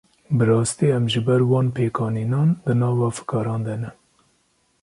[0.37, 3.91] Bi rastî em ji ber van pêkanînan, di nava fikaran de ne